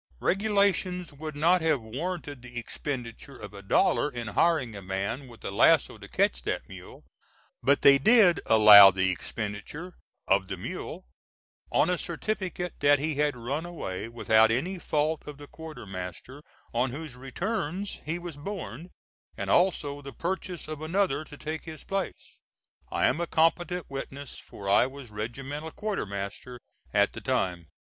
[0.19, 5.45] Regulations would not have warranted the expenditure of a dollar in hiring a man with
[5.45, 7.05] a lasso to catch that mule;
[7.61, 9.93] but they did allow the expenditure
[10.27, 11.05] "of the mule,"
[11.71, 16.41] on a certificate that he had run away without any fault of the quartermaster
[16.73, 18.89] on whose returns he was borne,
[19.37, 22.37] and also the purchase of another to take his place.
[22.91, 26.59] I am a competent witness, for I was regimental quartermaster
[26.91, 27.67] at the time.